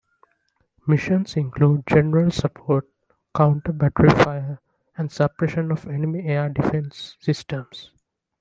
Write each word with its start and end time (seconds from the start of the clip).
Missions 0.87 1.35
include 1.37 1.85
general 1.85 2.31
support, 2.31 2.87
counter-battery 3.35 4.09
fire, 4.09 4.59
and 4.97 5.11
suppression 5.11 5.71
of 5.71 5.85
enemy 5.87 6.25
air 6.25 6.49
defense 6.49 7.15
systems. 7.19 7.91